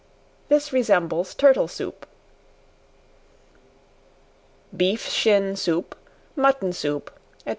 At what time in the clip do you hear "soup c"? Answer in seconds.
6.73-7.49